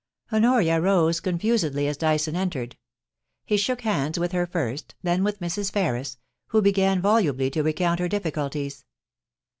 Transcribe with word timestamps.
Honoria 0.33 0.81
rose 0.81 1.19
confusedly 1.19 1.87
as 1.87 1.95
Dyson 1.95 2.35
entered. 2.35 2.75
He 3.45 3.55
shook 3.55 3.81
hands 3.81 4.17
with 4.17 4.31
her 4.31 4.47
first, 4.47 4.95
then 5.03 5.23
with 5.23 5.39
Mrs. 5.39 5.71
Ferris, 5.71 6.17
who 6.47 6.59
began 6.59 7.03
volubly 7.03 7.51
to 7.51 7.61
recount 7.61 7.99
her 7.99 8.07
difficulties. 8.07 8.83